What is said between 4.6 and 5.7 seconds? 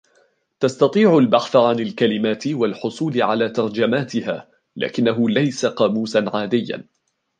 لكنه ليس